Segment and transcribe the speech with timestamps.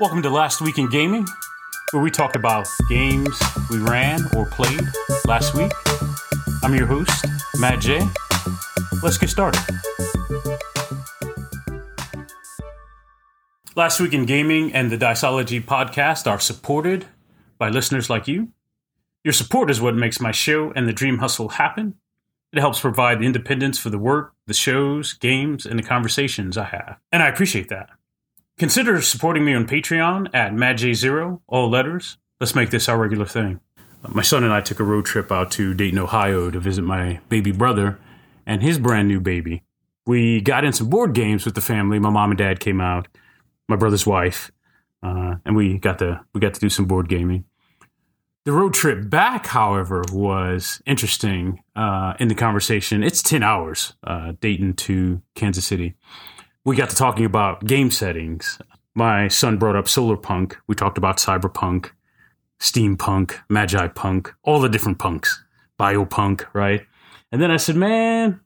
[0.00, 1.26] Welcome to Last Week in Gaming,
[1.90, 3.36] where we talk about games
[3.68, 4.80] we ran or played
[5.26, 5.72] last week.
[6.62, 7.26] I'm your host,
[7.58, 8.06] Mad Jay.
[9.02, 9.60] Let's get started.
[13.74, 17.06] Last Week in Gaming and the Diceology podcast are supported
[17.58, 18.52] by listeners like you.
[19.24, 21.96] Your support is what makes my show and the Dream Hustle happen.
[22.52, 26.66] It helps provide the independence for the work, the shows, games, and the conversations I
[26.66, 26.98] have.
[27.10, 27.90] And I appreciate that.
[28.58, 32.18] Consider supporting me on Patreon at MadJayZero, all letters.
[32.40, 33.60] Let's make this our regular thing.
[34.08, 37.20] My son and I took a road trip out to Dayton, Ohio to visit my
[37.28, 38.00] baby brother
[38.46, 39.62] and his brand new baby.
[40.06, 42.00] We got in some board games with the family.
[42.00, 43.06] My mom and dad came out,
[43.68, 44.50] my brother's wife,
[45.04, 47.44] uh, and we got to we got to do some board gaming.
[48.44, 53.04] The road trip back, however, was interesting uh, in the conversation.
[53.04, 55.94] It's 10 hours, uh, Dayton to Kansas City
[56.64, 58.58] we got to talking about game settings.
[58.94, 60.58] My son brought up solar punk.
[60.66, 61.90] We talked about cyberpunk,
[62.58, 65.44] steampunk, magi punk, all the different punks,
[65.78, 66.84] biopunk, right?
[67.30, 68.40] And then I said, man,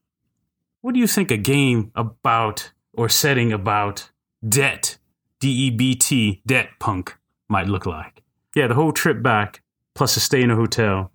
[0.81, 4.11] what do you think a game about or setting about
[4.47, 4.99] debt,
[5.41, 7.17] D E B T, debt punk
[7.49, 8.23] might look like?
[8.55, 9.63] Yeah, the whole trip back,
[9.95, 11.11] plus a stay in a hotel,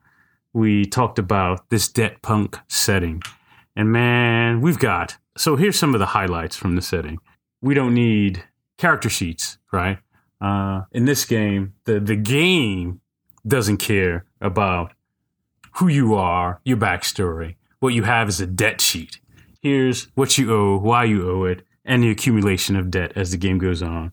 [0.53, 3.21] we talked about this debt punk setting.
[3.77, 7.19] And man, we've got so here's some of the highlights from the setting.
[7.61, 8.43] We don't need
[8.79, 9.99] character sheets, right?
[10.41, 13.01] Uh, in this game, the the game
[13.45, 14.93] doesn't care about
[15.73, 17.55] who you are, your backstory.
[17.79, 19.19] What you have is a debt sheet.
[19.61, 23.37] Here's what you owe, why you owe it, and the accumulation of debt as the
[23.37, 24.11] game goes on,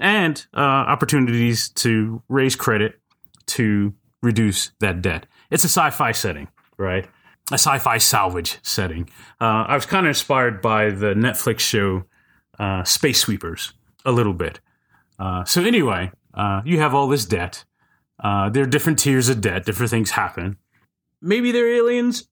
[0.00, 2.98] and uh, opportunities to raise credit
[3.46, 5.26] to reduce that debt.
[5.52, 7.06] It's a sci-fi setting, right?
[7.50, 9.08] A sci-fi salvage setting.
[9.40, 12.04] Uh, I was kind of inspired by the Netflix show
[12.58, 13.72] uh, Space Sweepers
[14.04, 14.60] a little bit.
[15.18, 17.64] Uh, so anyway, uh, you have all this debt.
[18.22, 19.66] Uh, there are different tiers of debt.
[19.66, 20.56] Different things happen.
[21.20, 22.28] Maybe they're aliens.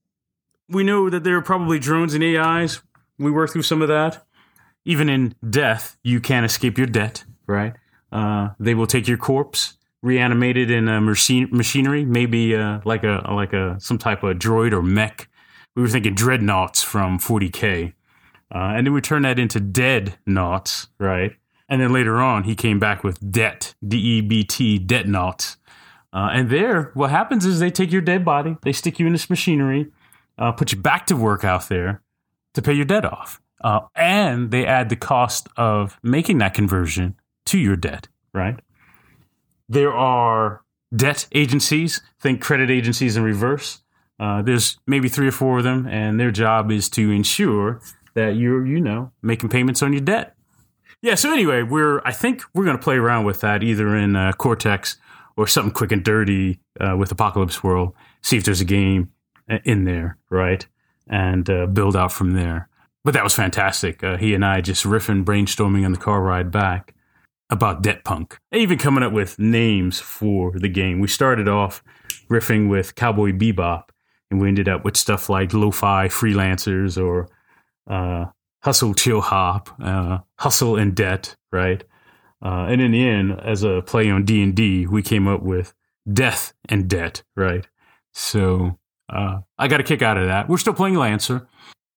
[0.69, 2.81] We know that there are probably drones and AIs.
[3.19, 4.25] We work through some of that.
[4.85, 7.75] Even in death, you can't escape your debt, right?
[8.11, 13.25] Uh, they will take your corpse reanimated in a machine machinery, maybe uh, like a
[13.33, 15.29] like a some type of droid or mech.
[15.75, 17.95] We were thinking dreadnoughts from 40k,
[18.55, 21.33] uh, and then we turned that into dead knots, right?
[21.69, 25.57] And then later on, he came back with debt, D E B T, debt knots.
[26.13, 29.13] Uh, and there, what happens is they take your dead body, they stick you in
[29.13, 29.91] this machinery,
[30.37, 32.03] uh, put you back to work out there
[32.53, 33.41] to pay your debt off.
[33.65, 37.15] Uh, and they add the cost of making that conversion
[37.47, 38.61] to your debt, right?
[39.69, 40.63] There are
[40.95, 43.81] debt agencies, think credit agencies in reverse.
[44.21, 47.81] Uh, there's maybe three or four of them, and their job is to ensure
[48.15, 50.37] that you're, you know, making payments on your debt.
[51.01, 51.17] Yeah.
[51.17, 54.33] So anyway, we're I think we're going to play around with that either in uh,
[54.33, 54.97] Cortex
[55.37, 57.95] or something quick and dirty uh, with Apocalypse World.
[58.21, 59.11] See if there's a game
[59.51, 60.65] uh, in there, right?
[61.09, 62.69] And uh, build out from there.
[63.05, 64.05] But that was fantastic.
[64.05, 66.95] Uh, he and I just riffing, brainstorming on the car ride back
[67.53, 68.39] about Debt Punk.
[68.51, 71.01] Even coming up with names for the game.
[71.01, 71.85] We started off
[72.31, 73.91] riffing with Cowboy Bebop,
[74.31, 77.29] and we ended up with stuff like Lo-Fi Freelancers or
[77.87, 78.25] uh,
[78.63, 81.85] Hustle Chill Hop, uh, Hustle and Debt, right?
[82.43, 85.43] Uh, and in the end, as a play on D and D, we came up
[85.43, 85.75] with
[86.11, 87.69] Death and Debt, right?
[88.15, 88.79] So
[89.11, 90.49] uh, I got a kick out of that.
[90.49, 91.47] We're still playing Lancer,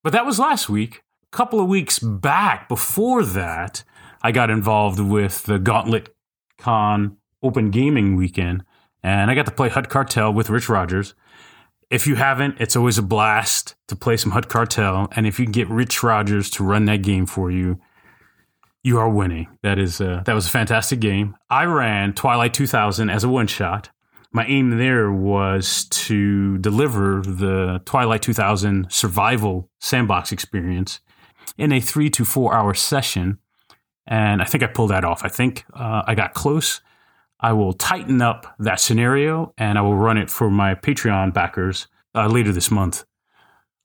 [0.04, 1.02] but that was last week.
[1.32, 3.86] A couple of weeks back, before that,
[4.26, 6.16] I got involved with the Gauntlet
[6.58, 8.64] Con Open Gaming Weekend,
[9.04, 11.14] and I got to play Hutt Cartel with Rich Rogers.
[11.92, 15.46] If you haven't, it's always a blast to play some Hutt Cartel, and if you
[15.46, 17.80] can get Rich Rogers to run that game for you,
[18.82, 19.46] you are winning.
[19.62, 21.36] That is uh, that was a fantastic game.
[21.52, 23.92] I ran Twilight 2000 as a one shot.
[24.32, 31.00] My aim there was to deliver the Twilight 2000 survival sandbox experience
[31.60, 33.38] in a three to four hour session
[34.08, 35.24] and I think I pulled that off.
[35.24, 36.82] I think uh, I got close.
[37.40, 41.88] I will tighten up that scenario and I will run it for my Patreon backers
[42.14, 43.06] uh, later this month.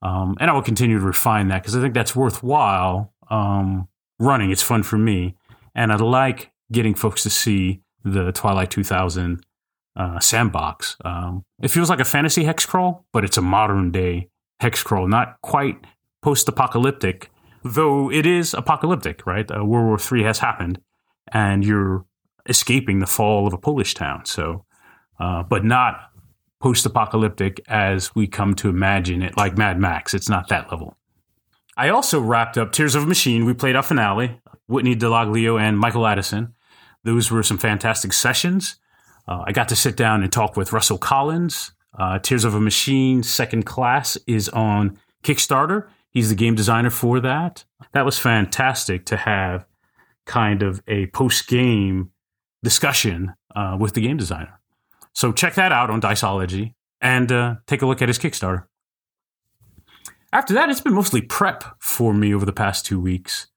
[0.03, 3.89] Um, and I will continue to refine that because I think that's worthwhile um,
[4.19, 4.51] running.
[4.51, 5.37] It's fun for me.
[5.75, 9.45] And I'd like getting folks to see the Twilight 2000
[9.97, 10.97] uh, sandbox.
[11.05, 14.29] Um, it feels like a fantasy hex crawl, but it's a modern day
[14.61, 15.85] hex crawl, not quite
[16.23, 17.31] post apocalyptic,
[17.65, 19.51] though it is apocalyptic, right?
[19.51, 20.81] Uh, World War III has happened,
[21.33, 22.05] and you're
[22.49, 24.25] escaping the fall of a Polish town.
[24.25, 24.65] So,
[25.19, 26.11] uh, but not
[26.61, 30.13] post-apocalyptic as we come to imagine it, like Mad Max.
[30.15, 30.97] It's not that level.
[31.77, 33.47] I also wrapped up Tears of a Machine.
[33.47, 34.39] We played our finale.
[34.67, 36.55] Whitney DeLaglio and Michael Addison.
[37.03, 38.77] Those were some fantastic sessions.
[39.27, 41.73] Uh, I got to sit down and talk with Russell Collins.
[41.99, 45.89] Uh, Tears of a Machine Second Class is on Kickstarter.
[46.11, 47.65] He's the game designer for that.
[47.93, 49.65] That was fantastic to have
[50.27, 52.11] kind of a post game
[52.63, 54.61] discussion uh, with the game designer.
[55.13, 58.65] So check that out on Diceology and uh, take a look at his Kickstarter.
[60.33, 63.49] After that, it's been mostly prep for me over the past two weeks.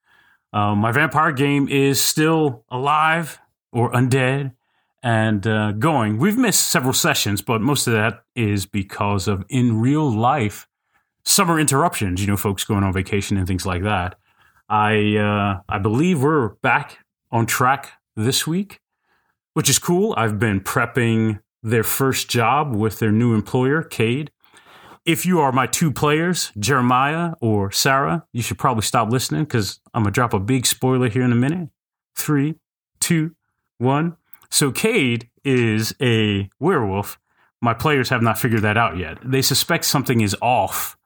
[0.51, 3.39] Um, my vampire game is still alive
[3.71, 4.53] or undead
[5.03, 6.17] and uh, going.
[6.17, 10.67] We've missed several sessions, but most of that is because of in real life
[11.25, 12.21] summer interruptions.
[12.21, 14.15] You know, folks going on vacation and things like that.
[14.69, 16.99] I uh, I believe we're back
[17.31, 18.79] on track this week,
[19.53, 20.13] which is cool.
[20.17, 24.31] I've been prepping their first job with their new employer, Cade.
[25.05, 29.79] If you are my two players, Jeremiah or Sarah, you should probably stop listening because
[29.93, 31.69] I'm gonna drop a big spoiler here in a minute.
[32.15, 32.55] Three,
[32.99, 33.35] two,
[33.79, 34.15] one.
[34.49, 37.19] So Cade is a werewolf.
[37.61, 39.17] My players have not figured that out yet.
[39.23, 40.97] They suspect something is off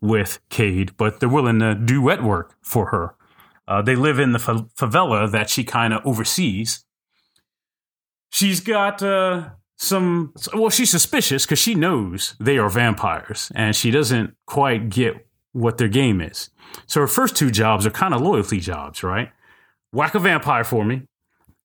[0.00, 3.14] with Cade, but they're willing to do wet work for her.
[3.68, 6.84] Uh, they live in the fa- favela that she kind of oversees.
[8.30, 13.90] She's got uh, some, well, she's suspicious because she knows they are vampires and she
[13.90, 16.50] doesn't quite get what their game is.
[16.86, 19.30] So her first two jobs are kind of loyalty jobs, right?
[19.92, 21.02] Whack a vampire for me,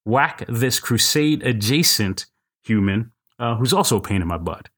[0.04, 2.26] whack this crusade adjacent
[2.62, 4.68] human uh, who's also a pain in my butt.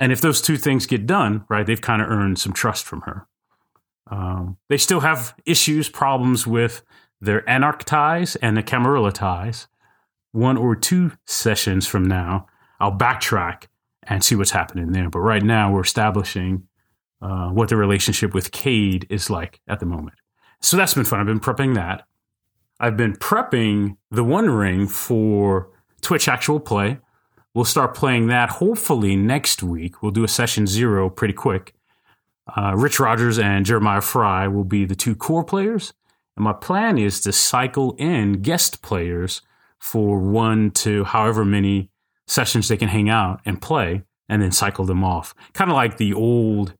[0.00, 3.02] And if those two things get done, right, they've kind of earned some trust from
[3.02, 3.26] her.
[4.10, 6.82] Um, they still have issues, problems with
[7.20, 9.68] their anarch ties and the Camarilla ties.
[10.32, 12.46] One or two sessions from now,
[12.80, 13.64] I'll backtrack
[14.02, 15.10] and see what's happening there.
[15.10, 16.66] But right now, we're establishing
[17.20, 20.16] uh, what the relationship with Cade is like at the moment.
[20.62, 21.20] So that's been fun.
[21.20, 22.06] I've been prepping that.
[22.80, 25.68] I've been prepping the One Ring for
[26.00, 26.98] Twitch actual play.
[27.54, 30.02] We'll start playing that hopefully next week.
[30.02, 31.74] We'll do a session zero pretty quick.
[32.56, 35.92] Uh, Rich Rogers and Jeremiah Fry will be the two core players.
[36.36, 39.42] And my plan is to cycle in guest players
[39.78, 41.90] for one to however many
[42.28, 45.34] sessions they can hang out and play and then cycle them off.
[45.52, 46.74] Kind of like the old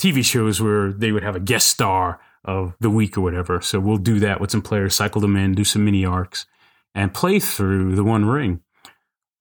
[0.00, 3.60] TV shows where they would have a guest star of the week or whatever.
[3.60, 6.46] So we'll do that with some players, cycle them in, do some mini arcs,
[6.94, 8.60] and play through the One Ring.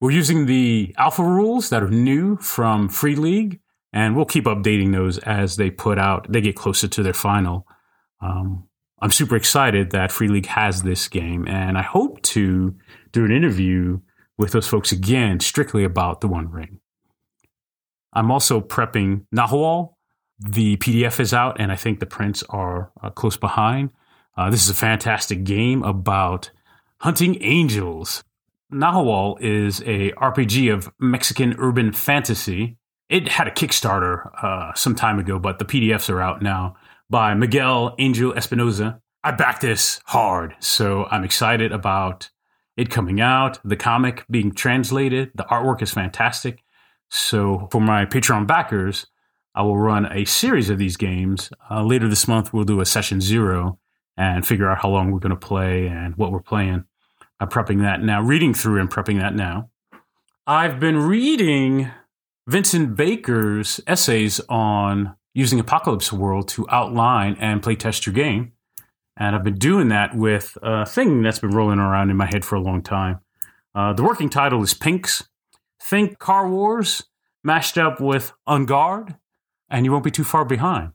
[0.04, 3.62] We're using the alpha rules that are new from Free League,
[3.94, 7.66] and we'll keep updating those as they put out, they get closer to their final.
[8.20, 8.68] Um,
[9.02, 12.76] I'm super excited that Free League has this game, and I hope to
[13.14, 14.02] do an interview
[14.38, 16.82] with those folks again, strictly about the One Ring.
[18.12, 19.94] I'm also prepping Nahual.
[20.38, 23.92] The PDF is out, and I think the prints are uh, close behind.
[24.36, 26.52] Uh, this is a fantastic game about
[26.98, 28.26] hunting angels.
[28.74, 32.78] Nahual is a RPG of Mexican urban fantasy.
[33.10, 36.76] It had a Kickstarter uh, some time ago, but the PDFs are out now
[37.10, 39.00] by Miguel Angel Espinoza.
[39.24, 42.30] I backed this hard, so I'm excited about
[42.76, 45.32] it coming out, the comic being translated.
[45.36, 46.64] The artwork is fantastic.
[47.10, 49.06] So for my Patreon backers,
[49.56, 51.52] I will run a series of these games.
[51.70, 53.80] Uh, later this month, we'll do a session zero
[54.18, 56.86] and figure out how long we're going to play and what we're playing.
[57.40, 59.70] I'm prepping that now, reading through and prepping that now.
[60.46, 61.92] I've been reading
[62.48, 68.52] Vincent Baker's essays on using Apocalypse World to outline and playtest your game.
[69.18, 72.44] And I've been doing that with a thing that's been rolling around in my head
[72.44, 73.20] for a long time.
[73.76, 75.24] Uh, the working title is Pinx.
[75.82, 77.04] Think Car Wars
[77.44, 79.16] mashed up with En Garde,
[79.70, 80.92] and you won't be too far behind.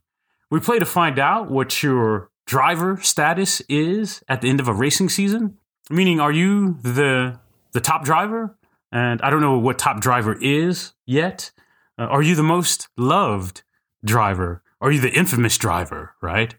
[0.50, 4.72] We play to find out what your driver status is at the end of a
[4.72, 5.58] racing season
[5.90, 7.38] Meaning, are you the
[7.72, 8.56] the top driver?
[8.90, 11.50] And I don't know what top driver is yet.
[11.98, 13.62] Uh, are you the most loved
[14.04, 14.62] driver?
[14.80, 16.14] Are you the infamous driver?
[16.22, 16.54] Right.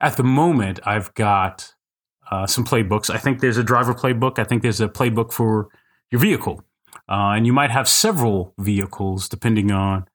[0.00, 1.74] At the moment, I've got
[2.30, 3.10] uh, some playbooks.
[3.10, 4.38] I think there's a driver playbook.
[4.38, 5.68] I think there's a playbook for
[6.10, 6.62] your vehicle,
[7.08, 10.06] uh, and you might have several vehicles depending on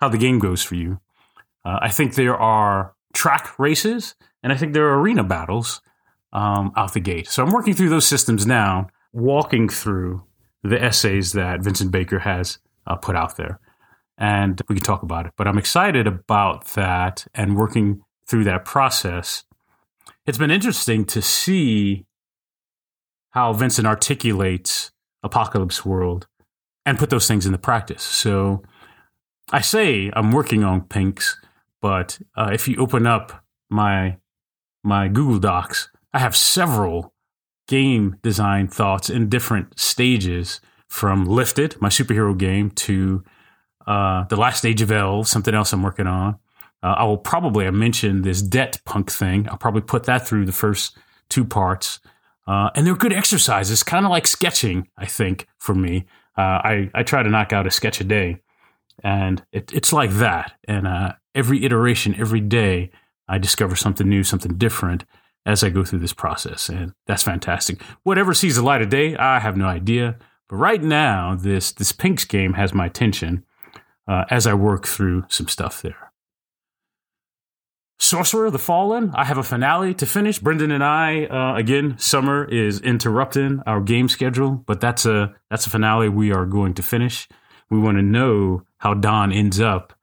[0.00, 1.00] how the game goes for you.
[1.64, 5.80] Uh, I think there are track races, and I think there are arena battles
[6.34, 7.28] um, out the gate.
[7.28, 10.24] So I'm working through those systems now, walking through
[10.62, 13.60] the essays that Vincent Baker has uh, put out there.
[14.18, 15.32] And we can talk about it.
[15.36, 19.44] But I'm excited about that and working through that process.
[20.26, 22.06] It's been interesting to see
[23.30, 26.26] how Vincent articulates Apocalypse World
[26.86, 28.02] and put those things into practice.
[28.02, 28.62] So
[29.52, 31.40] I say I'm working on Pinx,
[31.80, 34.18] but uh, if you open up my
[34.82, 37.12] my Google Docs, I have several
[37.66, 43.24] game design thoughts in different stages from Lifted, my superhero game, to
[43.86, 46.38] uh, The Last Age of Elves, something else I'm working on.
[46.84, 49.48] Uh, I will probably, I mentioned this debt punk thing.
[49.48, 50.96] I'll probably put that through the first
[51.28, 51.98] two parts.
[52.46, 56.06] Uh, and they're good exercises, kind of like sketching, I think, for me.
[56.38, 58.40] Uh, I, I try to knock out a sketch a day.
[59.02, 60.52] And it, it's like that.
[60.68, 62.92] And uh, every iteration, every day,
[63.26, 65.04] I discover something new, something different
[65.46, 66.68] as I go through this process.
[66.68, 67.82] And that's fantastic.
[68.02, 70.16] Whatever sees the light of day, I have no idea.
[70.48, 73.44] But right now, this, this Pinx game has my attention
[74.08, 76.12] uh, as I work through some stuff there.
[77.98, 80.38] Sorcerer the Fallen, I have a finale to finish.
[80.38, 85.66] Brendan and I, uh, again, summer is interrupting our game schedule, but that's a that's
[85.66, 87.28] a finale we are going to finish.
[87.70, 89.94] We want to know how Don ends up.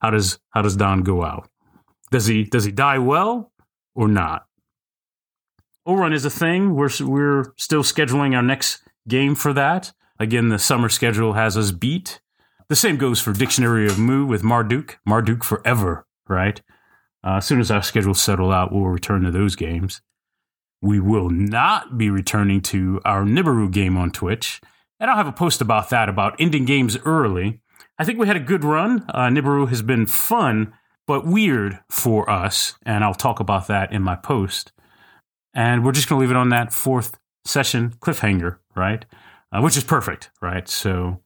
[0.00, 1.48] How does how does Don go out?
[2.10, 3.52] Does he does he die well
[3.94, 4.47] or not?
[5.88, 6.74] Ouran is a thing.
[6.74, 9.92] We're we're still scheduling our next game for that.
[10.18, 12.20] Again, the summer schedule has us beat.
[12.68, 14.98] The same goes for Dictionary of Mu with Marduk.
[15.06, 16.60] Marduk forever, right?
[17.24, 20.02] Uh, as soon as our schedules settle out, we'll return to those games.
[20.82, 24.60] We will not be returning to our Nibiru game on Twitch.
[25.00, 27.60] And I'll have a post about that, about ending games early.
[27.98, 29.06] I think we had a good run.
[29.08, 30.74] Uh, Nibiru has been fun,
[31.06, 32.74] but weird for us.
[32.84, 34.72] And I'll talk about that in my post.
[35.54, 39.04] And we're just going to leave it on that fourth session cliffhanger, right?
[39.50, 40.68] Uh, which is perfect, right?
[40.68, 41.20] So,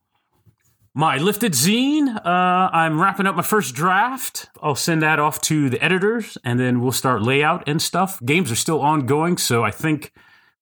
[0.95, 4.50] my lifted zine, uh, I'm wrapping up my first draft.
[4.62, 8.21] I'll send that off to the editors and then we'll start layout and stuff.
[8.25, 10.12] Games are still ongoing, so I think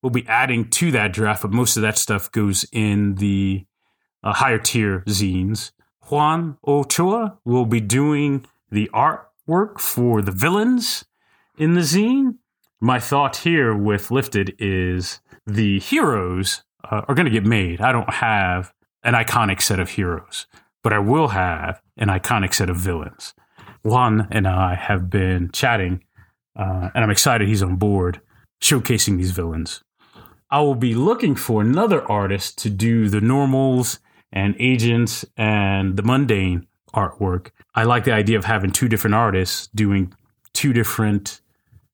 [0.01, 3.65] we'll be adding to that draft, but most of that stuff goes in the
[4.23, 5.71] uh, higher tier zines.
[6.09, 11.05] Juan Ochoa will be doing the artwork for the villains
[11.57, 12.35] in the zine.
[12.83, 17.79] My thought here with Lifted is the heroes uh, are going to get made.
[17.79, 18.73] I don't have
[19.03, 20.47] an iconic set of heroes,
[20.81, 23.35] but I will have an iconic set of villains.
[23.83, 26.03] Juan and I have been chatting,
[26.55, 28.19] uh, and I'm excited he's on board
[28.63, 29.83] showcasing these villains.
[30.49, 33.99] I will be looking for another artist to do the normals
[34.31, 37.51] and agents and the mundane artwork.
[37.75, 40.15] I like the idea of having two different artists doing
[40.53, 41.40] two different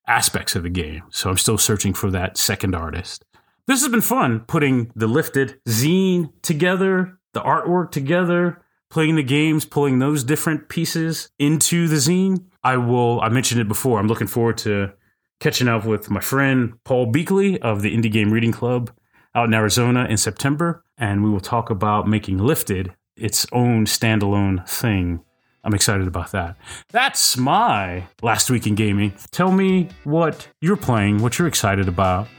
[0.08, 1.04] aspects of the game.
[1.10, 3.26] So I'm still searching for that second artist.
[3.68, 9.66] This has been fun putting the lifted zine together, the artwork together, playing the games,
[9.66, 12.46] pulling those different pieces into the zine.
[12.64, 14.94] I will, I mentioned it before, I'm looking forward to
[15.40, 18.92] catching up with my friend Paul Beakley of the Indie Game Reading Club
[19.36, 20.84] out in Arizona in September.
[20.98, 25.20] And we will talk about making Lifted its own standalone thing.
[25.68, 26.56] I'm excited about that.
[26.92, 29.14] That's my last week in gaming.
[29.32, 32.30] Tell me what you're playing, what you're excited about,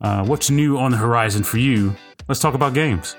[0.00, 1.94] uh, what's new on the horizon for you?
[2.26, 3.14] Let's talk about games.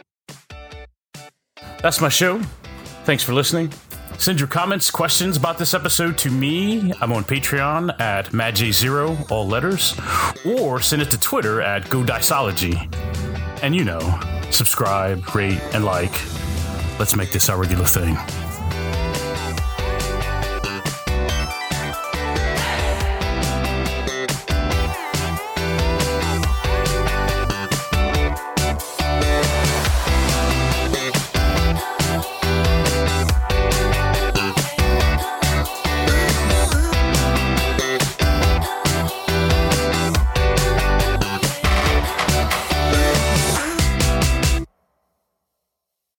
[1.82, 2.42] That's my show.
[3.06, 3.72] Thanks for listening.
[4.18, 6.92] Send your comments, questions about this episode to me.
[7.00, 9.98] I'm on Patreon at MadJayZero, all letters,
[10.46, 12.94] or send it to Twitter at GoDiceology.
[13.64, 14.20] And you know,
[14.52, 16.12] subscribe, rate, and like.
[17.00, 18.18] Let's make this our regular thing.